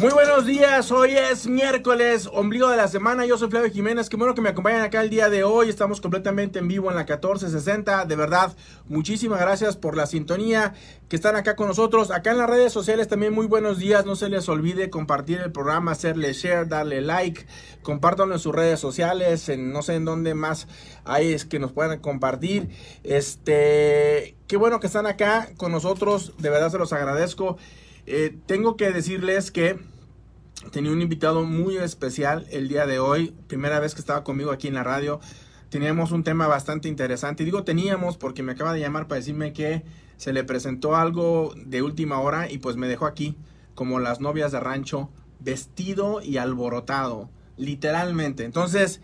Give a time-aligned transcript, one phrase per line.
[0.00, 4.16] Muy buenos días, hoy es miércoles, ombligo de la semana, yo soy Flavio Jiménez, qué
[4.16, 7.02] bueno que me acompañan acá el día de hoy, estamos completamente en vivo en la
[7.02, 8.56] 1460, de verdad,
[8.88, 10.72] muchísimas gracias por la sintonía
[11.10, 14.16] que están acá con nosotros, acá en las redes sociales también muy buenos días, no
[14.16, 17.44] se les olvide compartir el programa, hacerle share, darle like,
[17.82, 20.66] compártanlo en sus redes sociales, en no sé en dónde más
[21.04, 22.70] hay es que nos puedan compartir,
[23.04, 27.58] este, qué bueno que están acá con nosotros, de verdad se los agradezco.
[28.06, 29.78] Eh, tengo que decirles que
[30.70, 34.68] tenía un invitado muy especial el día de hoy, primera vez que estaba conmigo aquí
[34.68, 35.20] en la radio.
[35.70, 37.44] Teníamos un tema bastante interesante.
[37.44, 39.84] Digo teníamos porque me acaba de llamar para decirme que
[40.16, 43.36] se le presentó algo de última hora y pues me dejó aquí
[43.74, 48.44] como las novias de rancho, vestido y alborotado, literalmente.
[48.44, 49.00] Entonces,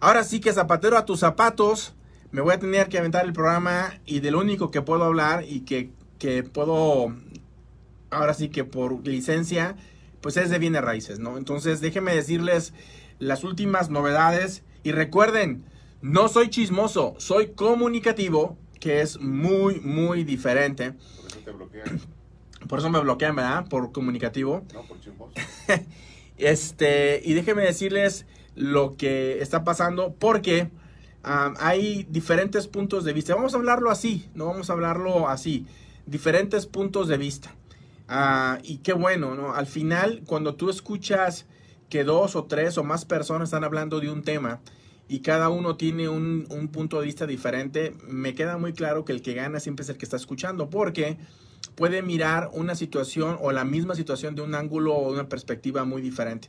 [0.00, 1.94] ahora sí que zapatero a tus zapatos,
[2.32, 5.44] me voy a tener que aventar el programa y de lo único que puedo hablar
[5.46, 7.14] y que, que puedo
[8.10, 9.76] ahora sí que por licencia,
[10.20, 11.38] pues es de bienes raíces, ¿no?
[11.38, 12.72] Entonces déjenme decirles
[13.18, 15.64] las últimas novedades y recuerden,
[16.02, 20.92] no soy chismoso, soy comunicativo, que es muy, muy diferente.
[20.92, 22.00] Por eso te bloquean.
[22.68, 23.68] Por eso me bloquean, ¿verdad?
[23.68, 24.64] Por comunicativo.
[24.74, 25.32] No, por chismoso.
[26.36, 30.70] este, y déjenme decirles lo que está pasando porque
[31.22, 33.34] hay diferentes puntos de vista.
[33.34, 35.66] Vamos a hablarlo así, no vamos a hablarlo así.
[36.06, 37.54] Diferentes puntos de vista.
[38.08, 39.54] Ah, y qué bueno, ¿no?
[39.54, 41.46] Al final, cuando tú escuchas
[41.88, 44.60] que dos o tres o más personas están hablando de un tema
[45.08, 49.22] y cada uno tiene un, punto de vista diferente, me queda muy claro que el
[49.22, 51.16] que gana siempre es el que está escuchando, porque
[51.74, 56.02] puede mirar una situación o la misma situación de un ángulo o una perspectiva muy
[56.02, 56.48] diferente.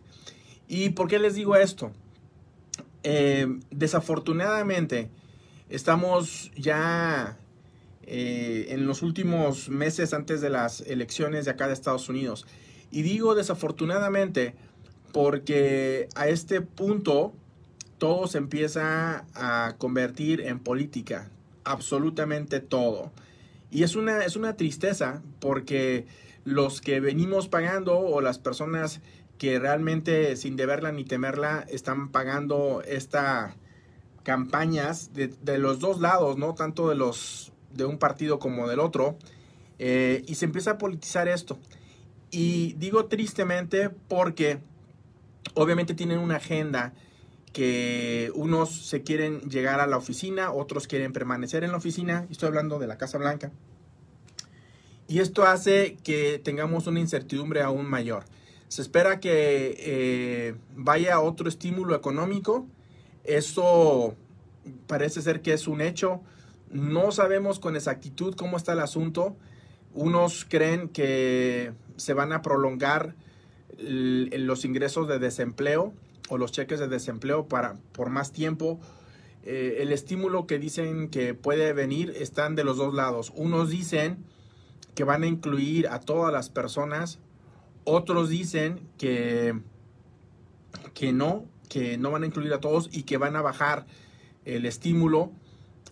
[0.68, 1.92] ¿Y por qué les digo esto?
[3.04, 5.10] Eh, desafortunadamente,
[5.70, 7.38] estamos ya
[8.10, 12.48] eh, en los últimos meses antes de las elecciones de acá de Estados Unidos.
[12.90, 14.56] Y digo desafortunadamente
[15.12, 17.34] porque a este punto
[17.98, 21.30] todo se empieza a convertir en política,
[21.66, 23.12] absolutamente todo.
[23.72, 26.06] Y es una, es una tristeza porque
[26.46, 29.02] los que venimos pagando o las personas
[29.38, 33.58] que realmente sin deberla ni temerla están pagando esta
[34.24, 36.54] campañas de, de los dos lados, ¿no?
[36.54, 39.18] Tanto de los de un partido como del otro,
[39.80, 41.58] eh, y se empieza a politizar esto.
[42.32, 44.60] Y digo tristemente porque
[45.54, 46.94] obviamente tienen una agenda
[47.54, 52.48] que unos se quieren llegar a la oficina, otros quieren permanecer en la oficina, estoy
[52.50, 53.52] hablando de la Casa Blanca,
[55.08, 58.26] y esto hace que tengamos una incertidumbre aún mayor.
[58.68, 62.68] Se espera que eh, vaya otro estímulo económico,
[63.24, 64.16] eso
[64.86, 66.22] parece ser que es un hecho,
[66.72, 69.36] no sabemos con exactitud cómo está el asunto.
[69.94, 73.16] Unos creen que se van a prolongar
[73.80, 75.94] los ingresos de desempleo
[76.30, 78.80] o los cheques de desempleo para, por más tiempo.
[79.44, 83.32] Eh, el estímulo que dicen que puede venir están de los dos lados.
[83.36, 84.18] Unos dicen
[84.94, 87.20] que van a incluir a todas las personas,
[87.84, 89.58] otros dicen que,
[90.94, 93.86] que no, que no van a incluir a todos y que van a bajar
[94.44, 95.32] el estímulo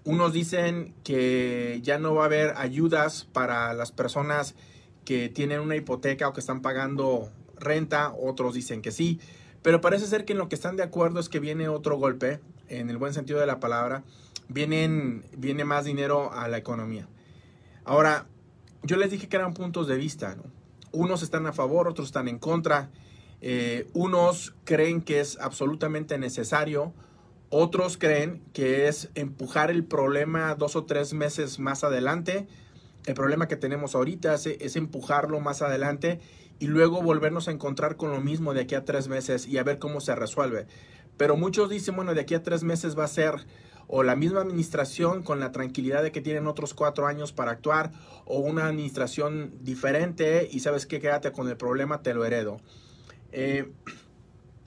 [0.05, 4.55] unos dicen que ya no va a haber ayudas para las personas
[5.03, 7.29] que tienen una hipoteca o que están pagando
[7.59, 9.19] renta, otros dicen que sí,
[9.61, 12.39] pero parece ser que en lo que están de acuerdo es que viene otro golpe,
[12.69, 14.03] en el buen sentido de la palabra,
[14.47, 17.07] vienen, viene más dinero a la economía.
[17.83, 18.27] Ahora,
[18.83, 20.37] yo les dije que eran puntos de vista,
[20.91, 22.89] unos están a favor, otros están en contra,
[23.41, 26.93] eh, unos creen que es absolutamente necesario,
[27.49, 32.47] otros creen que es empujar el problema dos o tres meses más adelante.
[33.05, 36.19] El problema que tenemos ahorita es, empujarlo más adelante
[36.59, 39.63] y luego volvernos a encontrar con lo mismo de aquí a tres meses y a
[39.63, 40.67] ver cómo se resuelve.
[41.17, 43.45] Pero muchos dicen, bueno, de aquí a tres meses va a ser
[43.87, 47.91] o la misma administración con la tranquilidad de que tienen otros cuatro años para actuar
[48.25, 52.57] o una administración diferente y sabes qué, quédate con el problema, te lo heredo.
[53.31, 53.71] Eh,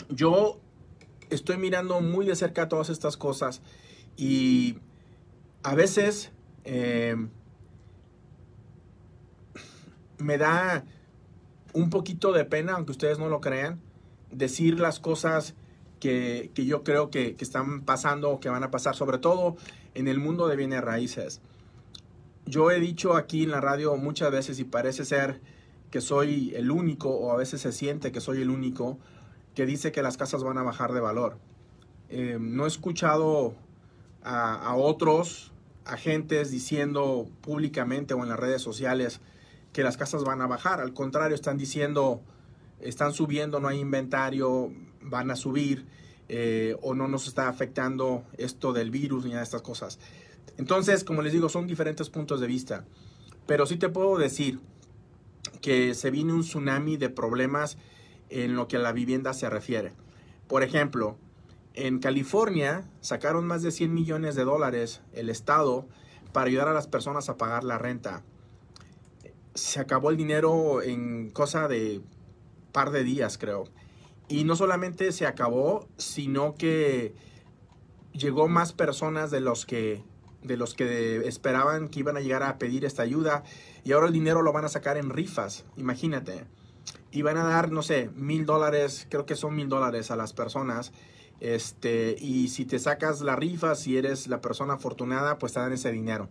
[0.09, 0.61] yo
[1.31, 3.63] estoy mirando muy de cerca todas estas cosas
[4.17, 4.79] y
[5.63, 6.33] a veces
[6.65, 7.17] eh,
[10.19, 10.85] me da
[11.73, 13.81] un poquito de pena, aunque ustedes no lo crean,
[14.31, 15.55] decir las cosas
[16.01, 19.57] que, yo creo que, que, están pasando o que van a pasar, sobre todo
[19.95, 21.41] en el mundo de bienes raíces.
[22.47, 25.41] Yo he dicho aquí en la radio muchas veces y parece ser
[25.91, 28.99] que soy el único o a veces se siente que soy el único,
[29.59, 31.37] que dice que las casas van a bajar de valor.
[32.11, 33.57] Eh, no he escuchado
[34.23, 35.51] a, otros
[35.85, 39.21] agentes diciendo públicamente o en las redes sociales
[39.73, 40.79] que las casas van a bajar.
[40.79, 42.23] Al contrario, están diciendo
[42.79, 44.71] están subiendo, no hay inventario,
[45.03, 45.87] van a subir
[46.29, 49.99] eh, o no nos está afectando esto del virus ni nada de estas cosas.
[50.57, 52.85] Entonces, como les digo, son diferentes puntos de vista.
[53.49, 54.61] Pero sí te puedo decir
[55.61, 57.77] que se viene un tsunami de problemas
[58.31, 59.93] en lo que a la vivienda se refiere.
[60.47, 61.17] Por ejemplo,
[61.75, 65.87] en California sacaron más de 100 millones de dólares el Estado
[66.33, 68.23] para ayudar a las personas a pagar la renta.
[69.55, 72.01] Se acabó el dinero en cosa de
[72.73, 73.65] par de días, creo.
[74.29, 77.15] Y no solamente se acabó, sino que
[78.13, 80.05] llegó más personas de los que
[80.43, 83.43] de los que esperaban que iban a llegar a pedir esta ayuda
[83.85, 86.45] y ahora el dinero lo van a sacar en rifas, imagínate.
[87.11, 90.33] Y van a dar, no sé, mil dólares, creo que son mil dólares a las
[90.33, 90.93] personas.
[91.41, 95.73] Este, y si te sacas la rifa, si eres la persona afortunada, pues te dan
[95.73, 96.29] ese dinero.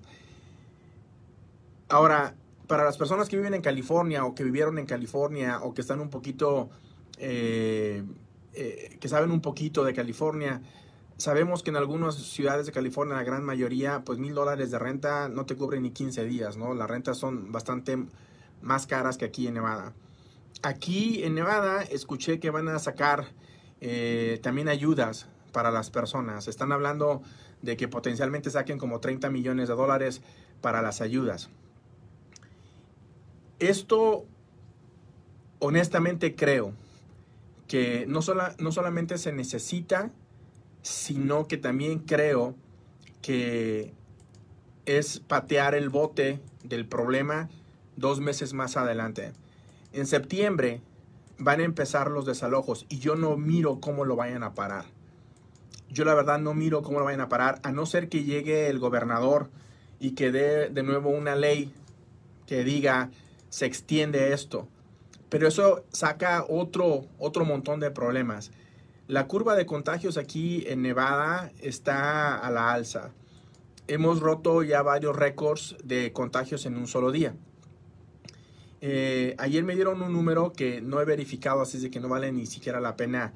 [1.90, 2.36] Ahora,
[2.68, 6.02] para las personas que viven en California o que vivieron en California o que están
[6.02, 6.70] un poquito,
[7.18, 8.04] eh,
[8.54, 10.62] eh, que saben un poquito de California,
[11.16, 15.30] sabemos que en algunas ciudades de California, la gran mayoría, pues mil dólares de renta
[15.30, 16.74] no te cubren ni 15 días, ¿no?
[16.74, 17.98] Las rentas son bastante
[18.62, 19.94] más caras que aquí en Nevada.
[20.64, 23.28] Aquí en Nevada escuché que van a sacar
[23.80, 26.48] eh, también ayudas para las personas.
[26.48, 27.22] Están hablando
[27.62, 30.22] de que potencialmente saquen como 30 millones de dólares
[30.62, 31.50] para las ayudas.
[33.60, 34.26] Esto,
[35.60, 36.74] honestamente creo
[37.68, 38.22] que no,
[38.60, 40.12] no solamente se necesita,
[40.82, 42.56] sino que también creo
[43.22, 43.94] que
[44.86, 47.50] es patear el bote del problema
[47.96, 49.34] dos meses más adelante.
[49.94, 50.82] En septiembre
[51.38, 54.86] van a empezar los desalojos y yo no miro cómo lo vayan a parar.
[55.90, 58.68] Yo la verdad no miro cómo lo vayan a parar, a no ser que llegue
[58.68, 59.50] el gobernador
[60.00, 61.74] y que dé de nuevo una ley
[62.46, 63.10] que diga
[63.50, 64.68] se extiende esto.
[65.30, 68.52] Pero eso saca otro, otro montón de problemas.
[69.08, 73.12] La curva de contagios aquí en Nevada está a la alza.
[73.88, 77.34] Hemos roto ya varios récords de contagios en un solo día.
[78.82, 82.32] Eh, ayer me dieron un número que no he verificado, así de que no vale
[82.32, 83.34] ni siquiera la pena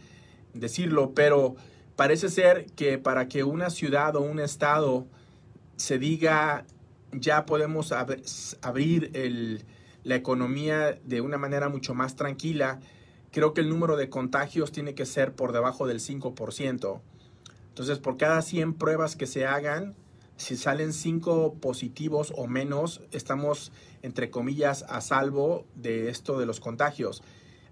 [0.54, 1.56] decirlo, pero
[1.96, 5.08] parece ser que para que una ciudad o un estado
[5.78, 6.66] se diga
[7.14, 7.92] ya podemos
[8.62, 9.66] abrir
[10.04, 12.80] la economía de una manera mucho más tranquila,
[13.32, 17.02] creo que el número de contagios tiene que ser por debajo del 5%.
[17.70, 19.96] Entonces, por cada 100 pruebas que se hagan,
[20.42, 23.72] si salen 5 positivos o menos, estamos
[24.02, 27.22] entre comillas, a salvo de esto de los contagios.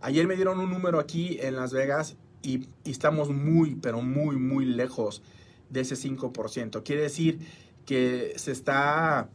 [0.01, 4.65] Ayer me dieron un número aquí en Las Vegas y, estamos muy, pero muy, muy
[4.65, 5.21] lejos
[5.69, 6.83] de ese 5%.
[6.83, 7.39] Quiere decir
[7.85, 9.29] que se está,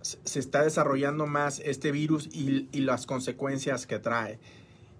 [0.00, 4.38] se está desarrollando más este virus y, las consecuencias que trae.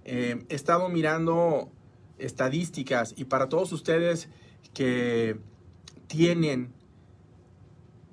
[0.05, 1.71] Eh, he estado mirando
[2.19, 4.29] estadísticas y para todos ustedes
[4.75, 5.39] que
[6.09, 6.73] tienen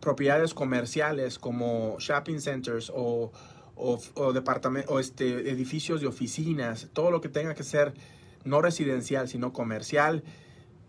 [0.05, 3.31] propiedades comerciales como shopping centers o,
[3.75, 7.95] o, o este, edificios de oficinas, todo lo que tenga que ser
[8.43, 10.23] no residencial, sino comercial,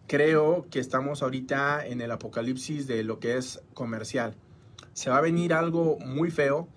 [0.06, 4.34] creo que estamos ahorita en el apocalipsis de lo que es comercial.
[4.92, 6.68] Se va a venir algo muy feo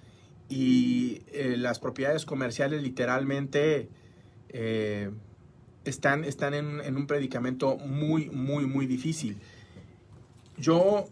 [0.48, 3.90] y eh, las propiedades comerciales literalmente
[4.48, 5.12] eh,
[5.84, 9.38] están, están en, en, un predicamento muy, muy, muy difícil.
[10.58, 11.10] Yo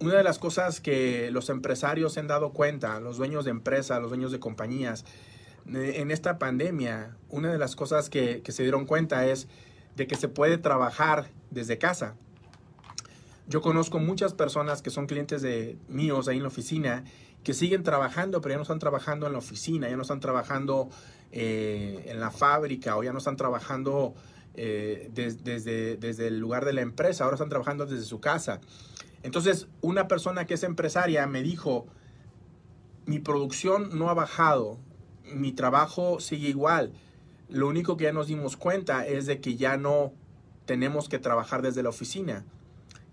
[0.00, 4.00] una de las cosas que los empresarios se han dado cuenta, los dueños de empresas,
[4.00, 5.04] los dueños de compañías,
[5.66, 9.48] en esta pandemia, una de las cosas que, se dieron cuenta es
[9.96, 12.14] de que se puede trabajar desde casa.
[13.48, 17.04] Yo conozco muchas personas que son clientes de míos ahí en la oficina
[17.44, 20.88] que siguen trabajando, pero ya no están trabajando en la oficina, ya no están trabajando
[21.32, 24.14] eh, en la fábrica o ya no están trabajando
[24.54, 28.60] eh, desde, desde el lugar de la empresa, ahora están trabajando desde su casa.
[29.22, 31.86] Entonces, una persona que es empresaria me dijo,
[33.06, 34.78] mi producción no ha bajado,
[35.24, 36.92] mi trabajo sigue igual.
[37.48, 40.12] Lo único que ya nos dimos cuenta es de que ya no
[40.66, 42.44] tenemos que trabajar desde la oficina.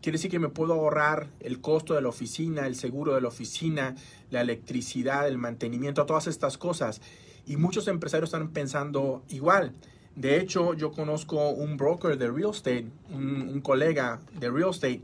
[0.01, 3.29] Quiere decir que me puedo ahorrar el costo de la oficina, el seguro de la
[3.29, 3.95] oficina,
[4.29, 7.01] la electricidad, el mantenimiento, todas estas cosas.
[7.47, 9.73] Y muchos empresarios están pensando igual.
[10.15, 15.01] De hecho, yo conozco un broker de real estate, un, un colega de real estate,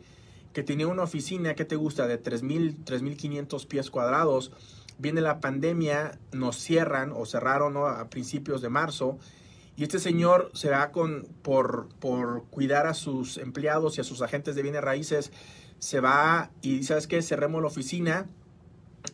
[0.53, 4.51] que tenía una oficina que te gusta de 3.000, 3.500 pies cuadrados.
[4.97, 9.17] Viene la pandemia, nos cierran o cerraron a principios de marzo.
[9.77, 14.21] Y este señor se va con, por, por cuidar a sus empleados y a sus
[14.21, 15.31] agentes de bienes raíces,
[15.79, 17.21] se va y ¿sabes qué?
[17.21, 18.27] Cerremos la oficina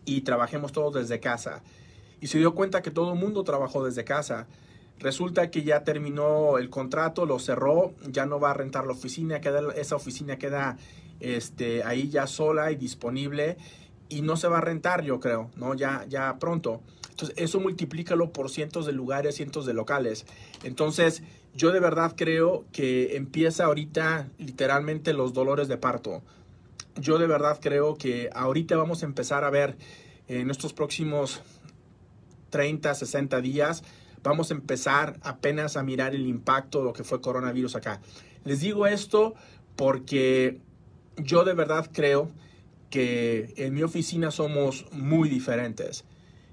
[0.03, 1.63] y trabajemos todos desde casa.
[2.19, 4.47] Y se dio cuenta que todo el mundo trabajó desde casa.
[4.99, 9.39] Resulta que ya terminó el contrato, lo cerró, ya no va a rentar la oficina,
[9.39, 10.77] queda, esa oficina queda
[11.19, 13.57] este, ahí ya sola y disponible
[14.09, 15.73] y no se va a rentar, yo creo, ¿no?
[15.73, 16.81] Ya, ya pronto.
[17.09, 20.25] Entonces, eso multiplícalo por cientos de lugares, cientos de locales.
[20.63, 26.21] Entonces, yo de verdad creo que empieza ahorita literalmente los dolores de parto.
[26.95, 29.77] Yo de verdad creo que ahorita vamos a empezar a ver
[30.27, 31.41] en estos próximos
[32.49, 33.83] 30, 60 días,
[34.23, 38.01] vamos a empezar apenas a mirar el impacto de lo que fue coronavirus acá.
[38.43, 39.33] Les digo esto
[39.75, 40.59] porque
[41.17, 42.31] yo de verdad creo
[42.89, 46.05] que en mi oficina somos muy diferentes.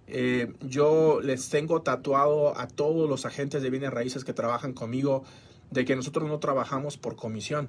[0.06, 5.24] Eh, yo les tengo tatuado a todos los agentes de bienes raíces que trabajan conmigo
[5.70, 7.68] de que nosotros no trabajamos por comisión.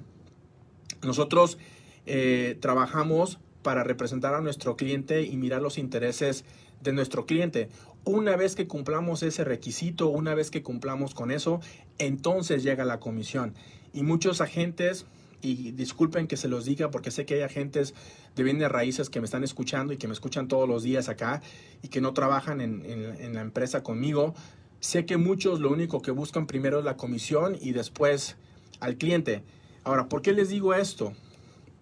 [1.02, 1.58] Nosotros
[2.06, 6.44] eh, trabajamos para representar a nuestro cliente y mirar los intereses
[6.82, 7.68] de nuestro cliente.
[8.04, 11.60] Una vez que cumplamos ese requisito, una vez que cumplamos con eso,
[11.98, 13.54] entonces llega la comisión.
[13.92, 15.06] Y muchos agentes
[15.46, 17.94] y disculpen que se los diga porque sé que hay agentes
[18.34, 21.40] de bienes raíces que me están escuchando y que me escuchan todos los días acá
[21.82, 24.34] y que no trabajan en, la empresa conmigo.
[24.80, 28.36] Sé que muchos lo único que buscan primero es la comisión y después
[28.80, 29.44] al cliente.
[29.84, 31.12] Ahora, ¿por qué les digo esto?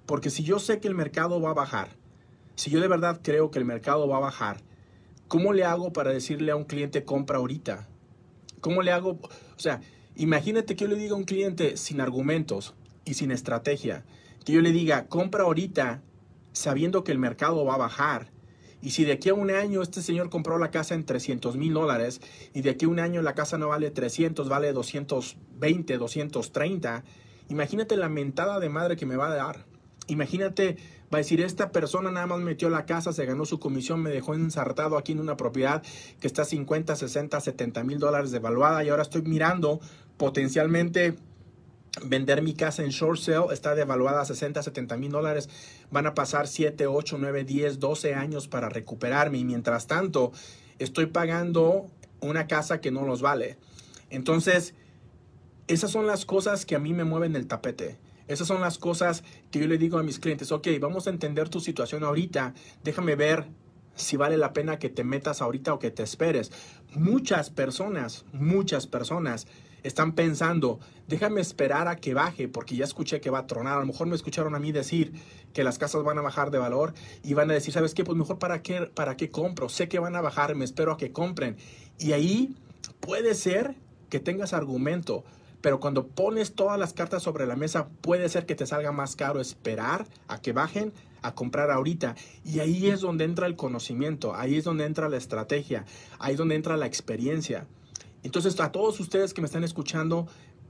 [0.05, 1.89] Porque si yo sé que el mercado va a bajar,
[2.57, 4.61] si yo de verdad creo que el mercado va a bajar,
[5.27, 7.89] ¿cómo le hago para decirle a un cliente compra ahorita?
[8.61, 9.19] ¿Cómo le hago?
[9.57, 9.81] O sea,
[10.17, 12.75] imagínate que yo le diga a un cliente sin argumentos,
[13.05, 14.05] y sin estrategia.
[14.45, 16.03] Que yo le diga, compra ahorita
[16.53, 18.31] sabiendo que el mercado va a bajar.
[18.81, 21.73] Y si de aquí a un año este señor compró la casa en 300 mil
[21.73, 22.21] dólares
[22.53, 27.05] y de aquí a un año la casa no vale 300, vale 220, 230,
[27.49, 29.65] imagínate la mentada de madre que me va a dar.
[30.07, 30.77] Imagínate,
[31.13, 34.11] va a decir, esta persona nada más metió la casa, se ganó su comisión, me
[34.11, 35.83] dejó ensartado aquí en una propiedad
[36.21, 39.81] que está 50, 60, 70 mil dólares devaluada y ahora estoy mirando
[40.19, 41.17] potencialmente
[42.03, 45.49] vender mi casa en short sale está devaluada a 60, 70 mil dólares.
[45.91, 50.33] Van a pasar 7, 8, 9, 10, 12 años para recuperarme y mientras tanto
[50.79, 53.59] estoy pagando una casa que no los vale.
[54.11, 54.75] Entonces,
[55.67, 57.99] esas son las cosas que a mí me mueven el tapete.
[58.27, 61.51] Esas son las cosas que yo le digo a mis clientes, ok, vamos a entender
[61.51, 63.47] tu situación ahorita, déjame ver
[63.97, 66.51] si vale la pena que te metas ahorita o que te esperes.
[66.95, 69.47] Muchas personas, muchas personas
[69.85, 73.77] están pensando, déjame esperar a que baje porque ya escuché que va a tronar.
[73.77, 75.13] A lo mejor me escucharon a mí decir
[75.53, 78.03] que las casas van a bajar de valor y van a decir, ¿sabes qué?
[78.03, 79.69] Pues mejor para qué, para qué compro.
[79.69, 81.57] Sé que van a bajar, me espero a que compren.
[81.99, 82.57] Y ahí
[83.01, 83.77] puede ser
[84.09, 85.25] que tengas argumento,
[85.61, 89.17] pero cuando pones todas las cartas sobre la mesa, puede ser que te salga más
[89.17, 92.17] caro esperar a que bajen a comprar ahorita.
[92.45, 95.85] Y ahí es donde entra el conocimiento, ahí es donde entra la estrategia,
[96.19, 97.67] ahí es donde entra la experiencia.
[98.25, 100.27] Entonces, a todos ustedes que me están escuchando,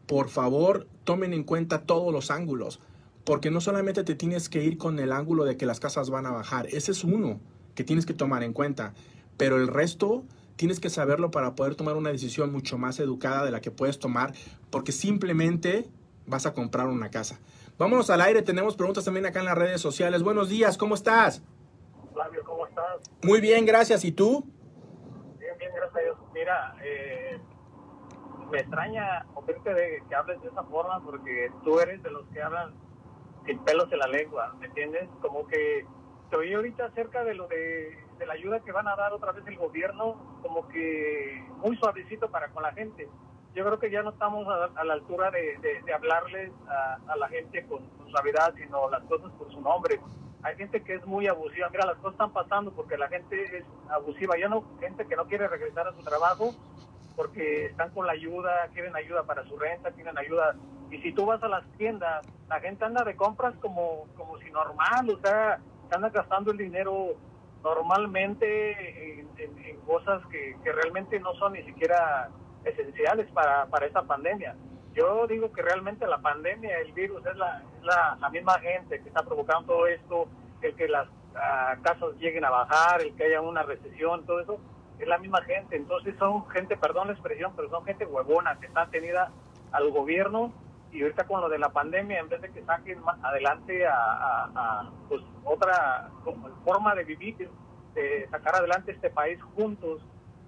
[0.07, 2.81] por favor, tomen en cuenta todos los ángulos,
[3.25, 6.27] porque no solamente te tienes que ir con el ángulo de que las casas van
[6.27, 7.41] a bajar, ese es uno
[7.75, 8.93] que tienes que tomar en cuenta,
[9.37, 10.25] pero el resto
[10.57, 13.99] tienes que saberlo para poder tomar una decisión mucho más educada de la que puedes
[13.99, 14.35] tomar,
[14.71, 15.89] porque simplemente
[16.27, 17.39] vas a comprar una casa.
[17.79, 20.23] Vámonos al aire, tenemos preguntas también acá en las redes sociales.
[20.23, 21.43] Buenos días, ¿cómo estás?
[22.13, 23.01] Flavio, ¿cómo estás?
[23.23, 24.05] Muy bien, gracias.
[24.05, 24.45] ¿Y tú?
[25.39, 26.25] Bien, bien, gracias a Dios.
[26.45, 27.39] Mira, eh,
[28.51, 32.43] me extraña oírte de que hables de esa forma porque tú eres de los que
[32.43, 32.75] hablan
[33.47, 35.09] sin pelos en la lengua, ¿me entiendes?
[35.23, 35.87] Como que
[36.29, 37.97] te oí ahorita acerca de lo de,
[38.27, 42.51] la ayuda que van a dar otra vez el gobierno, como que muy suavecito para
[42.51, 43.09] con la gente.
[43.55, 47.81] Yo creo que ya no estamos a, la altura de, hablarles a, la gente con
[48.11, 49.99] suavidad, sino las cosas por su nombre
[50.45, 51.71] hay gente que es muy abusiva.
[51.71, 54.39] Mira, las cosas están pasando porque la gente es abusiva.
[54.39, 56.55] Ya no, gente que no quiere regresar a su trabajo
[57.17, 60.55] porque están con la ayuda, quieren ayuda para su renta, quieren ayuda.
[60.91, 64.51] Y si tú vas a las tiendas, la gente anda de compras como, como si
[64.51, 67.15] normal, o sea, se anda gastando el dinero
[67.63, 69.25] normalmente en,
[69.87, 72.31] cosas que, que, realmente no son ni siquiera
[72.65, 74.57] esenciales para, para esta pandemia.
[74.95, 79.09] Yo digo que realmente la pandemia, el virus, es la, la, la misma gente que
[79.09, 80.29] está provocando todo esto,
[80.63, 84.59] el que las uh, casas lleguen a bajar, el que haya una recesión, todo eso
[84.99, 85.77] es la misma gente.
[85.77, 89.33] Entonces son gente, perdón la expresión, pero son gente huevona que está tenida
[89.73, 90.53] al gobierno
[90.93, 95.23] y ahorita con lo de la pandemia, en vez de que saquen adelante a, pues,
[95.43, 96.09] otra
[96.65, 97.51] forma de vivir,
[97.95, 100.01] de sacar adelante este país juntos,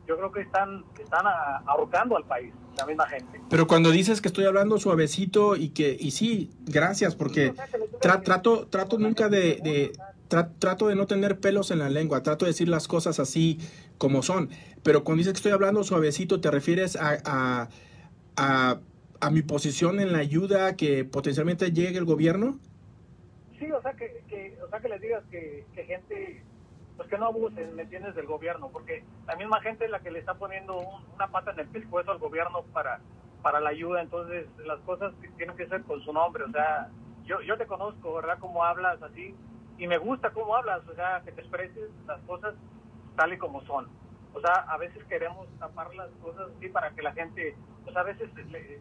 [0.07, 1.27] yo creo que están, están
[1.67, 3.41] ahorcando al país, la misma gente.
[3.51, 7.55] Pero cuando dices que estoy hablando suavecito y que, y sí, gracias, porque
[8.01, 9.93] trato, trato nunca de,
[10.29, 13.59] trato de no tener pelos en la lengua, trato de decir las cosas así
[13.99, 14.51] como son.
[14.83, 17.69] Pero cuando dices que estoy hablando suavecito, ¿te refieres a,
[18.37, 18.81] a,
[19.21, 22.59] a, mi posición en la ayuda que potencialmente llegue el gobierno?
[23.59, 26.43] Sí, o sea, que, que o sea, que les digas que, que gente
[26.97, 30.11] pues que no abusen, ¿me entiendes?, del gobierno, porque la misma gente es la que
[30.11, 30.79] le está poniendo
[31.15, 33.01] una pata en el pescuezo al gobierno para,
[33.43, 36.89] para la ayuda, entonces las cosas tienen que ser con su nombre, o sea,
[37.25, 39.35] yo, yo te conozco, ¿verdad?, cómo hablas así,
[39.79, 42.55] y me gusta cómo hablas, o sea, que te expreses las cosas
[43.17, 43.89] tal y como son.
[44.33, 48.03] O sea, a veces queremos tapar las cosas así para que la gente, pues a
[48.03, 48.81] veces le,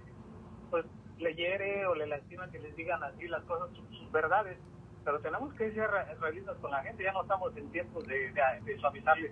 [0.70, 0.86] pues,
[1.18, 4.58] le hiere o le lastima que les digan así las cosas, sus verdades
[5.06, 5.88] pero tenemos que ser
[6.20, 8.34] realistas con la gente, ya no estamos en tiempos de,
[8.66, 9.32] de, suavizarle.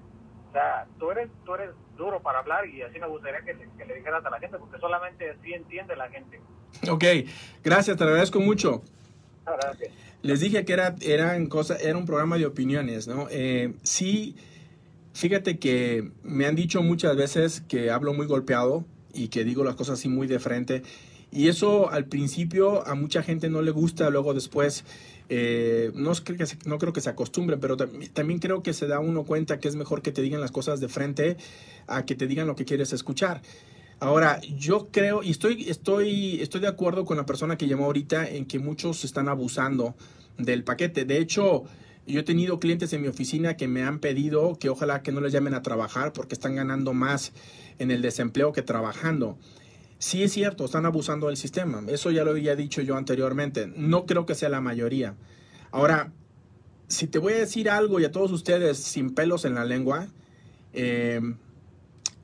[0.50, 3.96] O sea, tú eres, tú eres duro para hablar y así me gustaría que, le
[3.96, 6.40] dijeras a la gente, porque solamente así entiende la gente.
[6.90, 7.04] Ok,
[7.64, 8.84] gracias, te agradezco mucho.
[9.48, 9.92] Ah, gracias.
[10.22, 13.28] Les dije que era, eran cosa, era un programa de opiniones, ¿no?
[13.32, 14.36] Eh, sí,
[15.14, 19.76] fíjate que me han dicho muchas veces que hablo muy golpeado y que digo las
[19.76, 20.84] cosas así muy de frente.
[21.32, 24.86] Y eso al principio a mucha gente no le gusta, luego después
[25.30, 26.78] eh, no, creo que se, no
[27.12, 30.42] acostumbren, pero también creo que se da uno cuenta que es mejor que te digan
[30.42, 31.38] las cosas de frente
[31.88, 33.42] a que te digan lo que quieres escuchar.
[34.00, 38.28] Ahora, yo creo y estoy, estoy, estoy de acuerdo con la persona que llamó ahorita
[38.28, 39.96] en que muchos están abusando
[40.38, 41.06] del paquete.
[41.06, 41.64] De hecho,
[42.06, 45.22] yo he tenido clientes en mi oficina que me han pedido que ojalá que no
[45.22, 47.32] les llamen a trabajar porque están ganando más
[47.80, 49.38] en el desempleo que trabajando.
[50.04, 51.82] Sí es cierto, están abusando del sistema.
[51.88, 53.72] Eso ya lo había dicho yo anteriormente.
[53.74, 55.16] No creo que sea la mayoría.
[55.72, 56.12] Ahora,
[56.90, 60.10] si te voy a decir algo y a todos ustedes sin pelos en la lengua,
[60.74, 61.22] eh,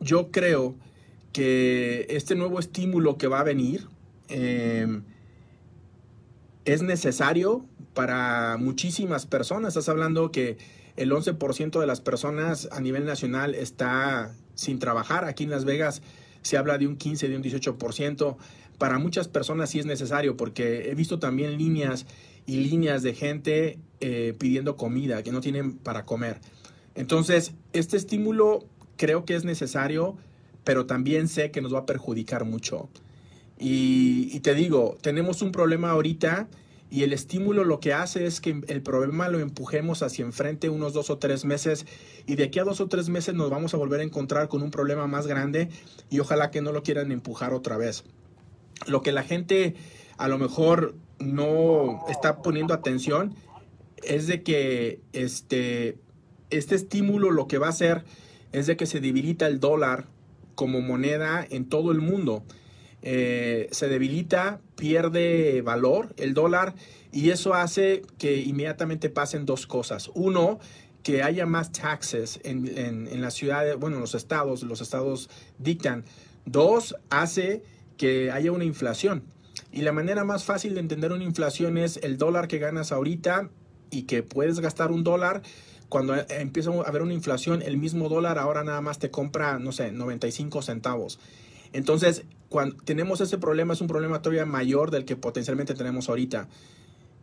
[0.02, 0.76] yo creo
[1.32, 3.88] que este nuevo estímulo que va a venir
[4.28, 5.00] eh,
[6.66, 9.70] es necesario para muchísimas personas.
[9.70, 10.58] Estás hablando que
[10.98, 15.24] el 11% de las personas a nivel nacional está sin trabajar.
[15.24, 16.02] Aquí en Las Vegas
[16.42, 18.38] se habla de un 15, de un 18%.
[18.78, 22.06] Para muchas personas sí es necesario porque he visto también líneas
[22.46, 26.40] y líneas de gente eh, pidiendo comida que no tienen para comer.
[26.96, 28.66] Entonces, este estímulo
[28.98, 30.18] creo que es necesario,
[30.64, 32.90] pero también sé que nos va a perjudicar mucho.
[33.58, 36.48] Y, y te digo, tenemos un problema ahorita
[36.92, 40.94] y el estímulo lo que hace es que el problema lo empujemos hacia enfrente unos
[40.94, 41.86] dos o tres meses
[42.26, 44.64] y de aquí a dos o tres meses nos vamos a volver a encontrar con
[44.64, 45.70] un problema más grande
[46.10, 48.04] y ojalá que no lo quieran empujar otra vez.
[48.88, 49.76] Lo que la gente
[50.18, 53.36] a lo mejor no está poniendo atención
[54.04, 55.98] es de que este,
[56.50, 58.04] este estímulo lo que va a hacer
[58.52, 60.08] es de que se debilita el dólar
[60.56, 62.44] como moneda en todo el mundo.
[63.02, 66.76] Eh, se debilita, pierde valor el dólar
[67.12, 70.12] y eso hace que inmediatamente pasen dos cosas.
[70.16, 70.60] Uno,
[71.04, 76.04] que haya más taxes en, las ciudades, bueno, en los estados, los estados dictan.
[76.46, 77.64] Dos, hace
[77.98, 79.24] que haya una inflación.
[79.72, 83.50] Y la manera más fácil de entender una inflación es el dólar que ganas ahorita
[83.92, 85.42] y que puedes gastar un dólar.
[85.90, 89.72] Cuando empieza a haber una inflación, el mismo dólar ahora nada más te compra, no
[89.72, 91.20] sé, 95 centavos.
[91.74, 96.48] Entonces, cuando tenemos ese problema, es un problema todavía mayor del que potencialmente tenemos ahorita.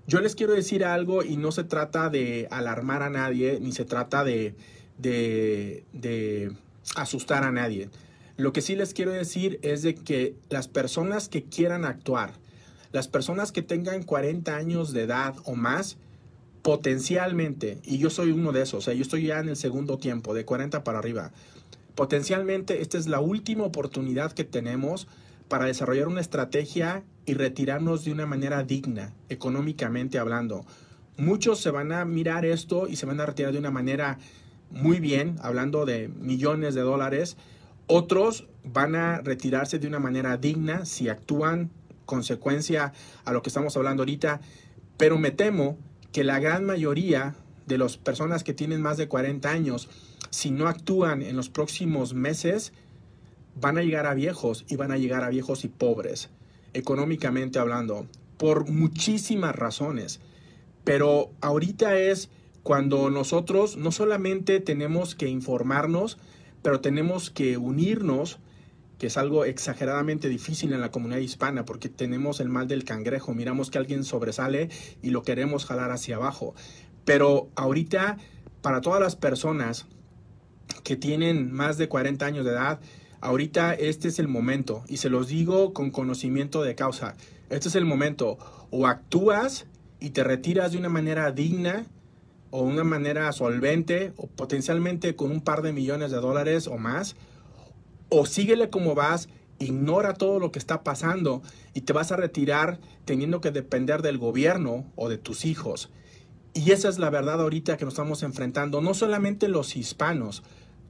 [0.07, 3.85] Yo les quiero decir algo y no se trata de alarmar a nadie, ni se
[3.85, 4.55] trata de,
[4.99, 6.53] de,
[6.95, 7.91] asustar a nadie.
[8.37, 12.35] Lo que sí les quiero decir es de que las personas que quieran actuar,
[12.93, 15.97] las personas que tengan 40 años de edad o más,
[16.63, 19.99] potencialmente, y yo soy uno de esos, o sea, yo estoy ya en el segundo
[19.99, 21.33] tiempo, de 40 para arriba,
[21.97, 25.09] Potencialmente esta es la última oportunidad que tenemos
[25.49, 30.67] para desarrollar una estrategia y retirarnos de una manera digna, económicamente hablando.
[31.17, 34.19] Muchos se van a mirar esto y se van a retirar de una manera
[34.71, 37.39] muy bien, hablando de millones de dólares.
[37.87, 41.71] Otros van a retirarse de una manera digna si actúan
[42.05, 42.93] consecuencia
[43.25, 44.43] a lo que estamos hablando ahorita.
[44.99, 45.79] Pero me temo
[46.13, 49.89] que la gran mayoría de las personas que tienen más de 40 años
[50.37, 52.75] si no actúan en los próximos meses,
[53.59, 56.29] van a llegar a viejos y van a llegar a viejos y pobres,
[56.75, 60.21] económicamente hablando, por muchísimas razones.
[60.85, 62.29] Pero ahorita es
[62.63, 66.19] cuando nosotros no solamente tenemos que informarnos,
[66.61, 68.39] pero tenemos que unirnos,
[68.99, 73.33] que es algo exageradamente difícil en la comunidad hispana, porque tenemos el mal del cangrejo,
[73.33, 74.69] miramos que alguien sobresale
[75.03, 76.55] y lo queremos jalar hacia abajo.
[77.07, 78.19] Pero ahorita,
[78.61, 79.87] para todas las personas
[80.87, 82.79] que tienen más de 40 años de edad,
[83.21, 87.17] ahorita este es el momento y se los digo con conocimiento de causa.
[87.51, 88.39] Este es el momento.
[88.71, 89.67] O actúas
[89.99, 91.87] y te retiras de una manera digna
[92.53, 97.17] o una manera solvente o potencialmente con un par de millones de dólares o más,
[98.09, 101.43] o síguele como vas, ignora todo lo que está pasando
[101.75, 105.91] y te vas a retirar teniendo que depender del gobierno o de tus hijos.
[106.55, 110.45] Y esa es la verdad ahorita que nos estamos enfrentando, no solamente los hispanos,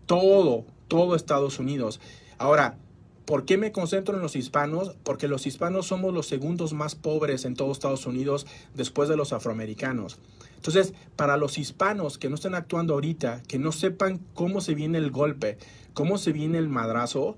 [0.06, 2.00] todo, todo Estados Unidos.
[2.38, 2.78] Ahora,
[3.24, 4.94] ¿por qué me concentro en los hispanos?
[5.02, 9.32] Porque los hispanos somos los segundos más pobres en todo Estados Unidos después de los
[9.32, 10.18] afroamericanos.
[10.56, 14.98] Entonces, para los hispanos que no estén actuando ahorita, que no sepan cómo se viene
[14.98, 15.58] el golpe,
[15.94, 17.36] cómo se viene el madrazo,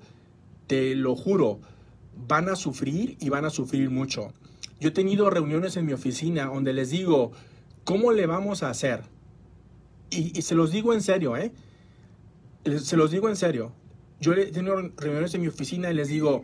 [0.67, 1.61] te lo juro,
[2.27, 4.33] van a sufrir y van a sufrir mucho.
[4.81, 7.33] Yo he tenido reuniones en mi oficina donde les digo,
[7.85, 9.03] ¿cómo le vamos a hacer?
[10.11, 11.53] Y, se los digo en serio, ¿eh?
[12.81, 13.73] Se los digo en serio.
[14.21, 16.43] Yo he tenido reuniones en mi oficina y les digo,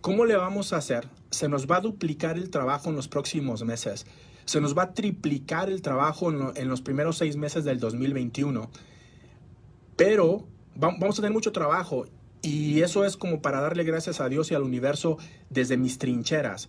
[0.00, 1.08] ¿cómo le vamos a hacer?
[1.30, 4.06] Se nos va a duplicar el trabajo en los próximos meses.
[4.44, 8.68] Se nos va a triplicar el trabajo en, los primeros seis meses del 2021.
[9.96, 12.06] Pero vamos a tener mucho trabajo
[12.42, 15.18] y eso es como para darle gracias a Dios y al universo
[15.50, 16.68] desde mis trincheras.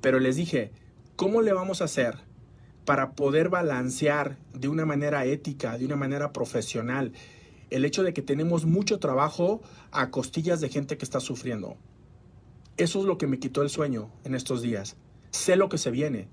[0.00, 0.70] Pero les dije,
[1.16, 2.16] ¿cómo le vamos a hacer
[2.84, 7.12] para poder balancear de una manera ética, de una manera profesional,
[7.70, 11.76] el hecho de que tenemos mucho trabajo a costillas de gente que está sufriendo?
[12.76, 14.96] Eso es lo que me quitó el sueño en estos días.
[15.30, 16.28] Sé lo que se viene.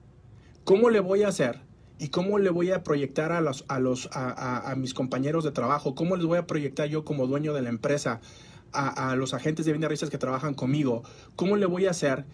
[0.64, 1.62] ¿Cómo le voy a hacer?
[2.00, 5.96] ¿Y cómo le voy a proyectar a, los, a, los, a, mis compañeros de trabajo?
[5.96, 8.22] ¿Cómo les voy a proyectar yo como dueño de la empresa?
[8.74, 11.04] a, los agentes de bienes raíces que trabajan conmigo,
[11.36, 12.26] ¿cómo le voy a hacer?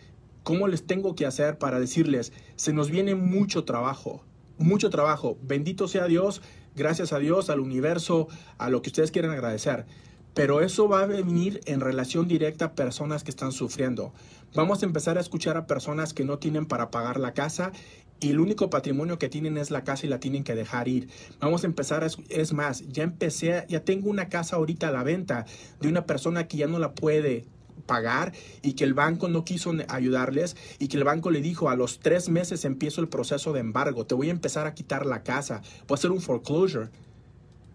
[0.44, 4.24] ¿Cómo les tengo que hacer para decirles, se nos viene mucho trabajo,
[4.58, 6.42] mucho trabajo, bendito sea Dios,
[6.76, 9.86] gracias a Dios, al universo, a lo que ustedes quieran agradecer.
[10.34, 14.14] Pero eso va a venir en relación directa a personas que están sufriendo.
[14.56, 17.72] Vamos a empezar a escuchar a personas que no tienen para pagar la casa
[18.20, 21.10] y el único patrimonio que tienen es la casa y la tienen que dejar ir.
[21.40, 25.04] Vamos a empezar, a, es más, ya empecé, ya tengo una casa ahorita a la
[25.04, 25.46] venta
[25.82, 27.46] de una persona que ya no la puede
[27.86, 31.76] pagar y que el banco no quiso ayudarles y que el banco le dijo a
[31.76, 35.24] los tres meses empiezo el proceso de embargo, te voy a empezar a quitar la
[35.24, 36.90] casa, voy a hacer un foreclosure.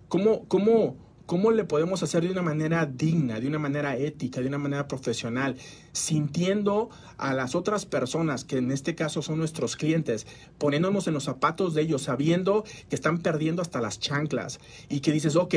[0.08, 0.96] ¿Cómo, cómo,
[1.28, 4.88] ¿Cómo le podemos hacer de una manera digna, de una manera ética, de una manera
[4.88, 5.56] profesional,
[5.92, 11.24] sintiendo a las otras personas, que en este caso son nuestros clientes, poniéndonos en los
[11.24, 14.58] zapatos de ellos, sabiendo que están perdiendo hasta las chanclas
[14.88, 15.54] y que dices, ok,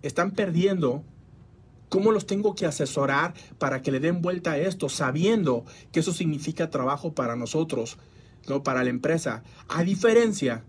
[0.00, 1.04] están perdiendo,
[1.90, 6.12] ¿Cómo los tengo que asesorar para que le den vuelta a esto, sabiendo que eso
[6.12, 7.98] significa trabajo para nosotros,
[8.48, 9.42] no para la empresa?
[9.68, 10.64] A diferencia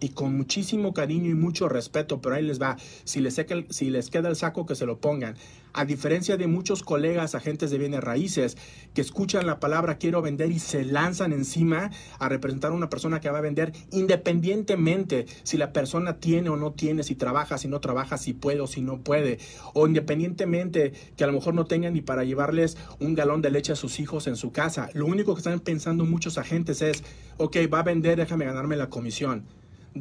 [0.00, 4.10] y con muchísimo cariño y mucho respeto, pero ahí les va, si les, si les
[4.10, 5.34] queda el saco que se lo pongan.
[5.74, 8.56] A diferencia de muchos colegas agentes de bienes raíces
[8.94, 13.20] que escuchan la palabra quiero vender y se lanzan encima a representar a una persona
[13.20, 17.68] que va a vender independientemente si la persona tiene o no tiene, si trabaja, si
[17.68, 19.38] no trabaja, si puede o si no puede,
[19.74, 23.72] o independientemente que a lo mejor no tengan ni para llevarles un galón de leche
[23.72, 24.88] a sus hijos en su casa.
[24.94, 27.04] Lo único que están pensando muchos agentes es,
[27.36, 29.44] ok, va a vender, déjame ganarme la comisión.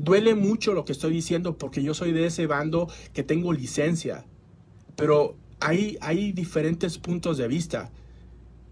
[0.04, 4.26] Duele mucho lo que estoy diciendo porque yo soy de ese bando que tengo licencia,
[4.96, 7.92] pero hay, hay diferentes puntos de vista,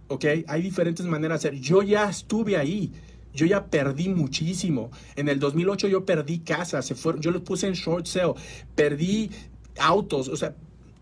[0.08, 0.26] ¿ok?
[0.48, 1.62] Hay diferentes maneras de hacer.
[1.62, 2.92] Yo ya estuve ahí,
[3.34, 4.92] yo ya perdí muchísimo.
[5.16, 8.34] En el 2008 yo perdí casas, se fueron, yo los puse en short sale,
[8.76, 9.32] perdí
[9.78, 10.56] autos, o sea,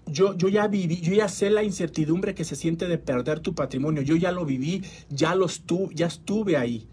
[0.07, 3.55] yo, yo, ya viví, yo ya sé la incertidumbre que se siente de perder tu
[3.55, 4.01] patrimonio.
[4.01, 6.87] Yo ya lo viví, ya lo estuve, ya estuve ahí.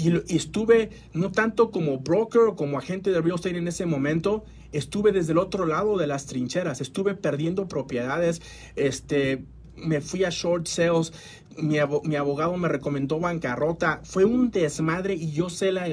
[0.00, 4.44] Y, estuve no tanto como broker o como agente de real estate en ese momento,
[4.72, 8.40] estuve desde el otro lado de las trincheras, estuve perdiendo propiedades,
[8.76, 9.44] este,
[9.76, 11.12] me fui a short sales,
[11.58, 15.88] mi, abogado me recomendó bancarrota, fue un desmadre y yo sé la,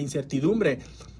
[0.00, 0.78] incertidumbre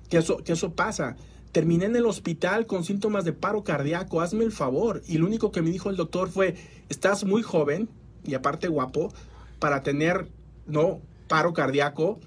[0.09, 1.16] que eso, que eso pasa.
[1.53, 5.03] Terminé en el hospital con síntomas de paro cardíaco, hazme el favor.
[5.07, 6.55] Y lo único que me dijo el doctor fue,
[6.88, 7.90] estás muy joven
[8.25, 9.12] y aparte guapo
[9.59, 10.29] para tener,
[10.66, 11.01] no,
[11.33, 12.21] paro cardíaco,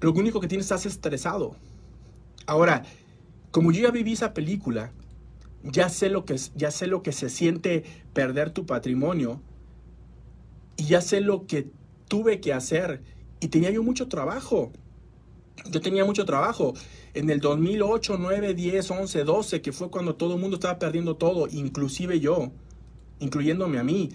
[0.00, 1.56] lo único que tienes estás estresado.
[2.46, 2.84] Ahora,
[3.50, 4.92] como yo ya viví esa película,
[5.64, 9.40] ya sé lo que, ya sé lo que se siente perder tu patrimonio
[10.76, 11.66] y ya sé lo que
[12.06, 13.02] tuve que hacer
[13.40, 14.70] y tenía yo mucho trabajo.
[15.72, 16.74] Yo tenía mucho trabajo.
[17.14, 21.16] En el 2008, 9, 10, 11, 12, que fue cuando todo el mundo estaba perdiendo
[21.16, 22.52] todo, inclusive yo,
[23.18, 24.10] incluyéndome a mí,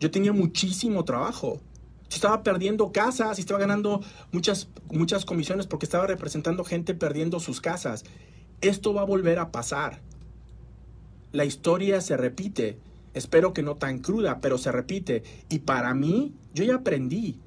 [0.00, 1.62] yo tenía muchísimo trabajo
[2.16, 4.00] estaba perdiendo casas y estaba ganando
[4.32, 8.04] muchas, muchas comisiones porque estaba representando gente perdiendo sus casas.
[8.60, 10.00] Esto va a volver a pasar.
[11.32, 12.78] La historia se repite.
[13.14, 15.22] Espero que no tan cruda, pero se repite.
[15.48, 17.38] Y para mí, yo ya aprendí.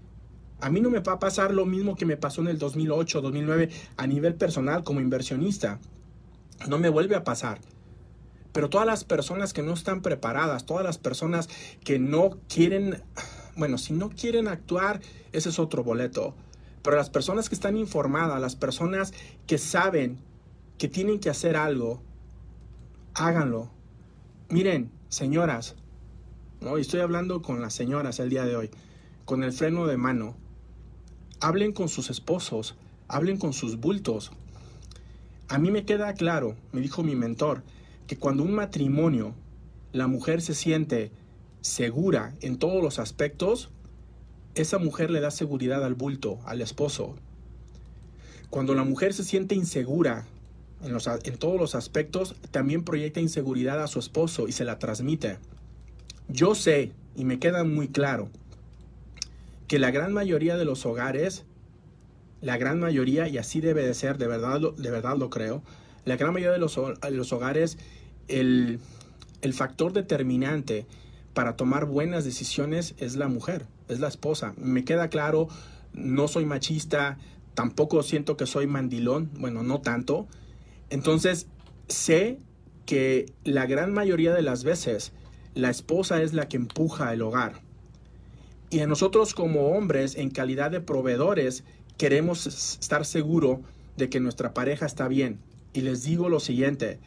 [0.59, 3.21] A mí no me va a pasar lo mismo que me pasó en el 2008,
[3.21, 5.79] 2009 a nivel personal como inversionista.
[6.67, 7.59] No me vuelve a pasar.
[8.51, 11.49] Pero todas las personas que no están preparadas, todas las personas
[11.83, 13.01] que no quieren,
[13.61, 15.01] bueno, si no quieren actuar,
[15.33, 16.33] ese es otro boleto.
[16.81, 19.13] Pero las personas que están informadas, las personas
[19.45, 20.17] que saben
[20.79, 22.01] que tienen que hacer algo,
[23.13, 23.69] háganlo.
[24.49, 25.75] Miren, señoras,
[26.59, 26.77] ¿no?
[26.77, 28.71] Estoy hablando con las señoras el día de hoy,
[29.25, 30.35] con el freno de mano.
[31.39, 32.73] Hablen con sus esposos,
[33.07, 34.31] hablen con sus bultos.
[35.49, 37.61] A mí me queda claro, me dijo mi mentor,
[38.07, 39.35] que cuando un matrimonio,
[39.91, 41.11] la mujer se siente
[41.61, 43.69] segura en todos los aspectos,
[44.55, 47.15] esa mujer le da seguridad al bulto, al esposo.
[48.49, 50.25] Cuando la mujer se siente insegura
[50.83, 55.37] en, en, todos los aspectos, también proyecta inseguridad a su esposo y se la transmite.
[56.27, 58.29] Yo sé, y me queda muy claro,
[59.67, 61.45] que la gran mayoría de los hogares,
[62.41, 65.63] la gran mayoría, y así debe de ser, de verdad, de verdad lo creo,
[66.03, 66.77] la gran mayoría de los,
[67.11, 67.77] los hogares
[68.27, 68.79] el,
[69.53, 70.85] factor determinante
[71.33, 74.53] para tomar buenas decisiones es la mujer, es la esposa.
[74.57, 75.47] Me queda claro,
[75.93, 77.17] no soy machista,
[77.53, 80.27] tampoco siento que soy mandilón, bueno, no tanto.
[80.89, 81.47] Entonces,
[81.87, 82.39] sé
[82.85, 85.13] que la gran mayoría de las veces
[85.53, 87.61] la esposa es la que empuja el hogar.
[88.69, 91.65] Y a nosotros como hombres, en calidad de proveedores,
[91.97, 93.59] queremos estar seguros
[93.97, 95.39] de que nuestra pareja está bien.
[95.73, 96.99] Y les digo lo siguiente,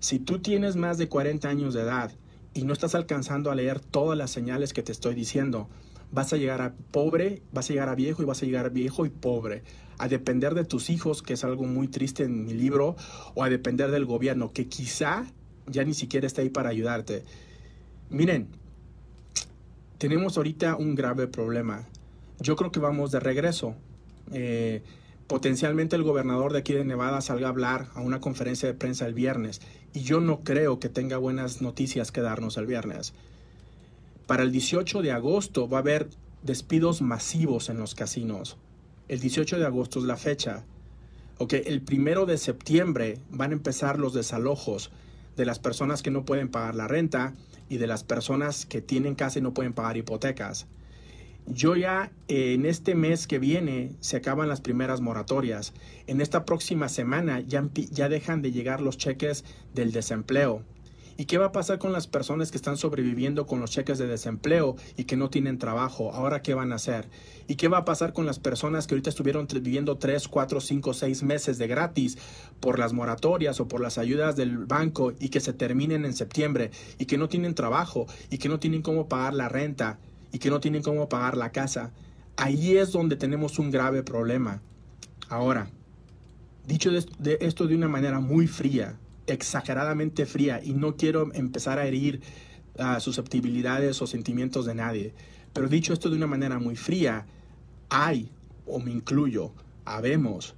[0.00, 2.12] si tú tienes más de 40 años de edad
[2.54, 5.68] y no estás alcanzando a leer todas las señales que te estoy diciendo,
[6.10, 9.06] vas a llegar a pobre, vas a llegar a viejo y vas a llegar viejo
[9.06, 9.62] y pobre.
[9.98, 12.96] A depender de tus hijos, que es algo muy triste en mi libro,
[13.34, 15.26] o a depender del gobierno, que quizá
[15.66, 17.24] ya ni siquiera está ahí para ayudarte.
[18.10, 18.48] Miren,
[19.98, 21.86] tenemos ahorita un grave problema.
[22.40, 23.74] Yo creo que vamos de regreso.
[24.32, 24.82] Eh,
[25.28, 29.06] potencialmente el gobernador de aquí de Nevada salga a hablar a una conferencia de prensa
[29.06, 29.60] el viernes
[29.92, 33.12] y yo no creo que tenga buenas noticias que darnos el viernes.
[34.26, 36.08] Para el 18 de agosto va a haber
[36.42, 38.56] despidos masivos en los casinos.
[39.06, 40.64] El 18 de agosto es la fecha.
[41.36, 44.90] Ok, el primero de septiembre van a empezar los desalojos
[45.36, 47.34] de las personas que no pueden pagar la renta
[47.68, 50.66] y de las personas que tienen casa y no pueden pagar hipotecas.
[51.50, 55.72] Yo ya en este mes que viene se acaban las primeras moratorias.
[56.06, 60.62] En esta próxima semana ya, ya dejan de llegar los cheques del desempleo.
[61.16, 64.06] ¿Y qué va a pasar con las personas que están sobreviviendo con los cheques de
[64.06, 66.12] desempleo y que no tienen trabajo?
[66.12, 67.08] ¿Ahora qué van a hacer?
[67.48, 70.94] ¿Y qué va a pasar con las personas que ahorita estuvieron viviendo 3, 4, 5,
[70.94, 72.18] 6 meses de gratis
[72.60, 76.70] por las moratorias o por las ayudas del banco y que se terminen en septiembre
[76.98, 79.98] y que no tienen trabajo y que no tienen cómo pagar la renta?
[80.32, 81.92] Y que no tienen cómo pagar la casa.
[82.36, 84.62] Ahí es donde tenemos un grave problema.
[85.28, 85.70] Ahora,
[86.66, 91.86] dicho de esto de una manera muy fría, exageradamente fría, y no quiero empezar a
[91.86, 92.20] herir
[92.78, 95.14] uh, susceptibilidades o sentimientos de nadie,
[95.52, 97.26] pero dicho esto de una manera muy fría,
[97.88, 98.30] hay,
[98.66, 99.52] o me incluyo,
[99.84, 100.54] habemos,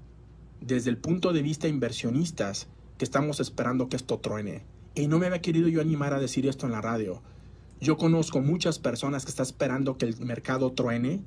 [0.60, 4.62] desde el punto de vista inversionistas, que estamos esperando que esto truene.
[4.94, 7.22] Y no me había querido yo animar a decir esto en la radio,
[7.80, 11.22] yo conozco muchas personas que están esperando que el mercado truene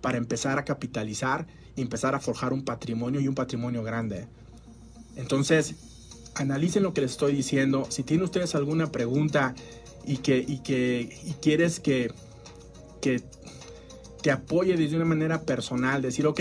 [0.00, 4.26] para empezar a capitalizar y empezar a forjar un patrimonio y un patrimonio grande.
[5.16, 5.76] Entonces,
[6.34, 7.86] analicen lo que les estoy diciendo.
[7.88, 9.54] Si tienen ustedes alguna pregunta
[10.06, 12.12] y que, y que y quieres que,
[13.00, 13.22] que
[14.22, 16.40] te apoye desde una manera personal, decir, ok,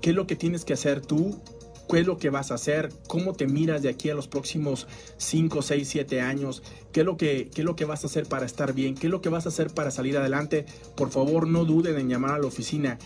[0.00, 1.40] ¿qué es lo que tienes que hacer tú
[1.88, 4.86] qué es lo que vas a hacer, cómo te miras de aquí a los próximos
[5.18, 8.26] 5, 6, 7 años, qué es, lo que, qué es lo que vas a hacer
[8.26, 10.66] para estar bien, qué es lo que vas a hacer para salir adelante.
[10.96, 12.98] Por favor, no duden en llamar a la oficina.